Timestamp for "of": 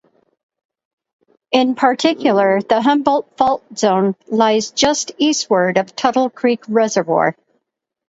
5.77-5.95